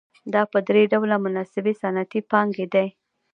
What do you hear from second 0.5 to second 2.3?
په درې ډوله مناسبې صنعتي